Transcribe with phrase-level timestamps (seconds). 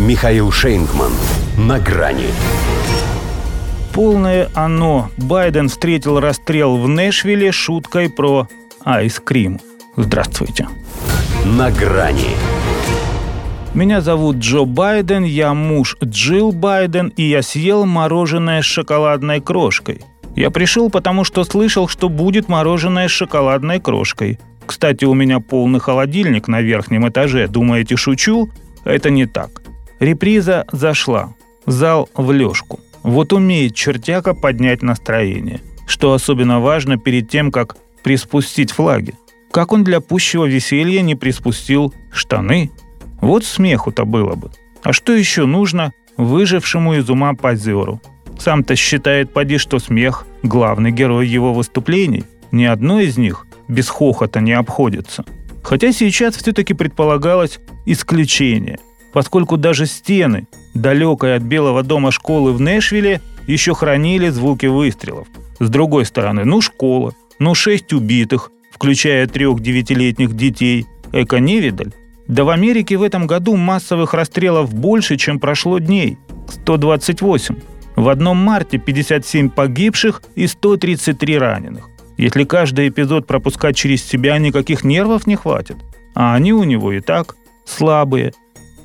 [0.00, 1.12] Михаил Шейнгман.
[1.58, 2.28] На грани.
[3.92, 5.10] Полное оно.
[5.18, 8.48] Байден встретил расстрел в Нэшвилле шуткой про
[8.82, 9.60] айскрим.
[9.96, 10.68] Здравствуйте.
[11.44, 12.30] На грани.
[13.74, 20.00] Меня зовут Джо Байден, я муж Джилл Байден, и я съел мороженое с шоколадной крошкой.
[20.34, 24.40] Я пришел, потому что слышал, что будет мороженое с шоколадной крошкой.
[24.64, 27.48] Кстати, у меня полный холодильник на верхнем этаже.
[27.48, 28.48] Думаете, шучу?
[28.84, 29.59] Это не так.
[30.00, 31.34] Реприза зашла.
[31.66, 32.80] Зал в лёжку.
[33.02, 35.60] Вот умеет чертяка поднять настроение.
[35.86, 39.14] Что особенно важно перед тем, как приспустить флаги.
[39.50, 42.70] Как он для пущего веселья не приспустил штаны?
[43.20, 44.50] Вот смеху-то было бы.
[44.82, 48.00] А что еще нужно выжившему из ума позеру?
[48.38, 52.24] Сам-то считает, поди, что смех– главный герой его выступлений.
[52.52, 55.26] Ни одно из них без хохота не обходится.
[55.62, 58.78] Хотя сейчас все-таки предполагалось исключение–
[59.12, 65.26] поскольку даже стены далекой от Белого дома школы в Нэшвилле еще хранили звуки выстрелов.
[65.58, 70.86] С другой стороны, ну школа, ну шесть убитых, включая трех девятилетних детей.
[71.12, 71.92] Эко невидаль.
[72.28, 76.16] Да в Америке в этом году массовых расстрелов больше, чем прошло дней.
[76.62, 77.56] 128.
[77.96, 81.88] В одном марте 57 погибших и 133 раненых.
[82.16, 85.76] Если каждый эпизод пропускать через себя, никаких нервов не хватит.
[86.14, 88.32] А они у него и так слабые.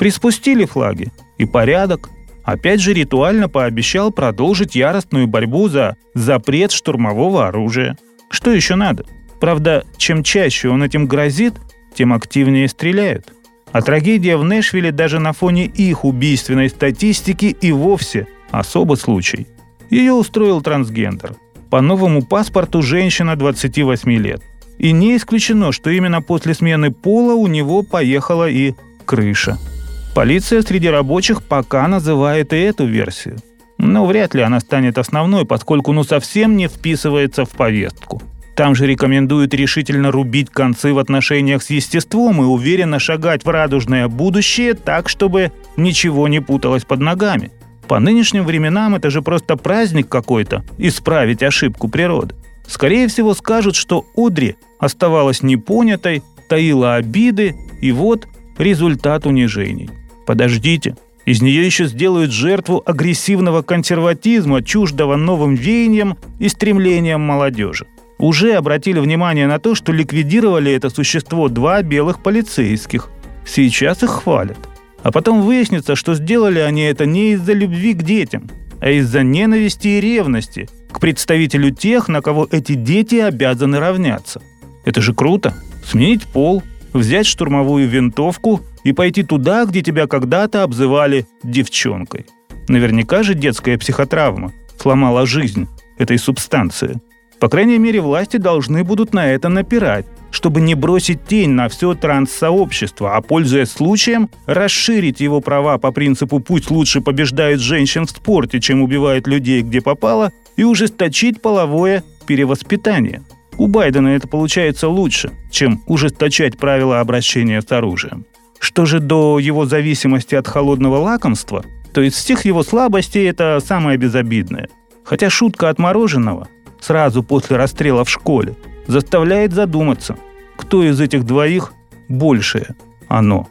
[0.00, 2.08] Приспустили флаги, и порядок.
[2.42, 7.98] Опять же ритуально пообещал продолжить яростную борьбу за запрет штурмового оружия.
[8.30, 9.04] Что еще надо?
[9.40, 11.52] Правда, чем чаще он этим грозит,
[11.94, 13.34] тем активнее стреляют.
[13.72, 19.48] А трагедия в Нэшвилле даже на фоне их убийственной статистики и вовсе особый случай.
[19.90, 21.34] Ее устроил трансгендер.
[21.68, 24.40] По новому паспорту женщина 28 лет.
[24.78, 28.72] И не исключено, что именно после смены пола у него поехала и
[29.04, 29.58] крыша–
[30.14, 33.36] Полиция среди рабочих пока называет и эту версию.
[33.78, 38.20] Но вряд ли она станет основной, поскольку ну совсем не вписывается в повестку.
[38.56, 44.08] Там же рекомендуют решительно рубить концы в отношениях с естеством и уверенно шагать в радужное
[44.08, 47.52] будущее так, чтобы ничего не путалось под ногами.
[47.88, 52.34] По нынешним временам это же просто праздник какой-то– исправить ошибку природы.
[52.66, 59.88] Скорее всего скажут, что Одри оставалась непонятой, таила обиды, и вот результат унижений.
[60.30, 60.94] Подождите,
[61.26, 67.88] из нее еще сделают жертву агрессивного консерватизма, чуждого новым веяниям и стремлениям молодежи.
[68.16, 73.08] Уже обратили внимание на то, что ликвидировали это существо два белых полицейских.
[73.44, 74.56] Сейчас их хвалят.
[75.02, 78.48] А потом выяснится, что сделали они это не из-за любви к детям,
[78.80, 84.40] а из-за ненависти и ревности к представителю тех, на кого эти дети обязаны равняться.
[84.84, 85.54] Это же круто.
[85.84, 92.26] Сменить пол, взять штурмовую винтовку и пойти туда, где тебя когда-то обзывали девчонкой.
[92.68, 95.68] Наверняка же детская психотравма сломала жизнь
[95.98, 97.00] этой субстанции.
[97.40, 101.94] По крайней мере, власти должны будут на это напирать, чтобы не бросить тень на все
[101.94, 108.60] транссообщество, а пользуясь случаем, расширить его права по принципу «пусть лучше побеждают женщин в спорте,
[108.60, 113.22] чем убивают людей, где попало», и ужесточить половое перевоспитание.
[113.56, 118.26] У Байдена это получается лучше, чем ужесточать правила обращения с оружием.
[118.60, 123.96] Что же до его зависимости от холодного лакомства, то из всех его слабостей это самое
[123.96, 124.68] безобидное.
[125.02, 126.46] Хотя шутка от мороженого
[126.78, 128.54] сразу после расстрела в школе
[128.86, 130.16] заставляет задуматься,
[130.56, 131.72] кто из этих двоих
[132.08, 132.76] большее
[133.08, 133.48] оно.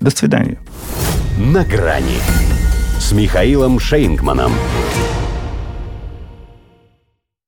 [0.00, 0.58] До свидания.
[1.38, 2.18] На грани
[2.98, 4.52] с Михаилом Шейнгманом.